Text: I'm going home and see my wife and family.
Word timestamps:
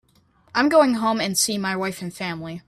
I'm 0.55 0.67
going 0.67 0.95
home 0.95 1.21
and 1.21 1.37
see 1.37 1.59
my 1.59 1.75
wife 1.75 2.01
and 2.01 2.11
family. 2.11 2.59